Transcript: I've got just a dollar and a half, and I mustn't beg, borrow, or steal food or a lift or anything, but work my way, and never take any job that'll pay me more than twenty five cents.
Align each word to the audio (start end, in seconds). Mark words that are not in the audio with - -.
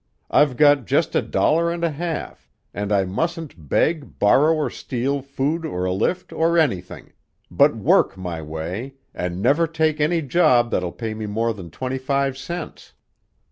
I've 0.31 0.57
got 0.57 0.87
just 0.87 1.13
a 1.15 1.21
dollar 1.21 1.69
and 1.69 1.83
a 1.83 1.91
half, 1.91 2.49
and 2.73 2.91
I 2.91 3.05
mustn't 3.05 3.69
beg, 3.69 4.17
borrow, 4.17 4.51
or 4.55 4.71
steal 4.71 5.21
food 5.21 5.63
or 5.63 5.85
a 5.85 5.93
lift 5.93 6.33
or 6.33 6.57
anything, 6.57 7.13
but 7.51 7.75
work 7.75 8.17
my 8.17 8.41
way, 8.41 8.95
and 9.13 9.43
never 9.43 9.67
take 9.67 9.99
any 10.01 10.23
job 10.23 10.71
that'll 10.71 10.91
pay 10.91 11.13
me 11.13 11.27
more 11.27 11.53
than 11.53 11.69
twenty 11.69 11.99
five 11.99 12.35
cents. 12.35 12.93